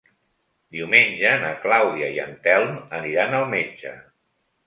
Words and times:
Diumenge 0.75 1.33
na 1.43 1.51
Clàudia 1.65 2.09
i 2.15 2.17
en 2.25 2.33
Telm 2.47 2.73
aniran 3.01 3.39
al 3.41 3.45
metge. 3.55 3.93